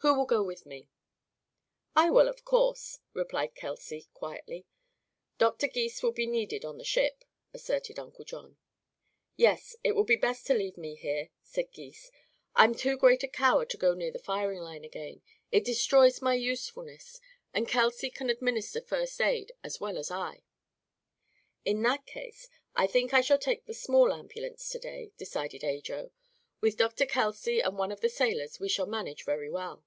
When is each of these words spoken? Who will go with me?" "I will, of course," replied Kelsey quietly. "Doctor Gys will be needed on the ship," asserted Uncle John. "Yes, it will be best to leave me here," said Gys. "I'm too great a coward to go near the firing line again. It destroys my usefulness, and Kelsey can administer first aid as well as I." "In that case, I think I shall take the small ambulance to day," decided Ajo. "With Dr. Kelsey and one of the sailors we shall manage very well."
Who 0.00 0.14
will 0.16 0.26
go 0.26 0.40
with 0.44 0.66
me?" 0.66 0.88
"I 1.96 2.10
will, 2.10 2.28
of 2.28 2.44
course," 2.44 3.00
replied 3.12 3.56
Kelsey 3.56 4.06
quietly. 4.14 4.64
"Doctor 5.36 5.66
Gys 5.66 6.00
will 6.00 6.12
be 6.12 6.28
needed 6.28 6.64
on 6.64 6.78
the 6.78 6.84
ship," 6.84 7.24
asserted 7.52 7.98
Uncle 7.98 8.24
John. 8.24 8.56
"Yes, 9.36 9.74
it 9.82 9.96
will 9.96 10.04
be 10.04 10.14
best 10.14 10.46
to 10.46 10.54
leave 10.54 10.76
me 10.76 10.94
here," 10.94 11.30
said 11.42 11.72
Gys. 11.72 12.12
"I'm 12.54 12.72
too 12.72 12.96
great 12.96 13.24
a 13.24 13.28
coward 13.28 13.68
to 13.70 13.76
go 13.76 13.94
near 13.94 14.12
the 14.12 14.20
firing 14.20 14.60
line 14.60 14.84
again. 14.84 15.22
It 15.50 15.64
destroys 15.64 16.22
my 16.22 16.34
usefulness, 16.34 17.20
and 17.52 17.66
Kelsey 17.66 18.08
can 18.08 18.30
administer 18.30 18.82
first 18.82 19.20
aid 19.20 19.50
as 19.64 19.80
well 19.80 19.98
as 19.98 20.12
I." 20.12 20.44
"In 21.64 21.82
that 21.82 22.06
case, 22.06 22.48
I 22.76 22.86
think 22.86 23.12
I 23.12 23.22
shall 23.22 23.38
take 23.40 23.64
the 23.66 23.74
small 23.74 24.12
ambulance 24.12 24.68
to 24.68 24.78
day," 24.78 25.10
decided 25.16 25.64
Ajo. 25.64 26.12
"With 26.60 26.76
Dr. 26.76 27.06
Kelsey 27.06 27.58
and 27.58 27.76
one 27.76 27.90
of 27.90 28.02
the 28.02 28.08
sailors 28.08 28.60
we 28.60 28.68
shall 28.68 28.86
manage 28.86 29.24
very 29.24 29.50
well." 29.50 29.82